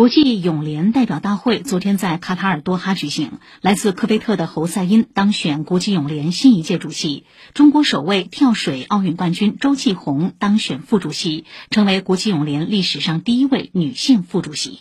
[0.00, 3.32] 国际泳联代表大会昨天在卡塔尔多哈举行。
[3.60, 7.26] 来自科威特的侯赛因当选国际泳联新一届主席。
[7.52, 14.80] 中国首位跳水奥运冠军周继红当选副主席成为国际泳联历史上第一位女性副主席。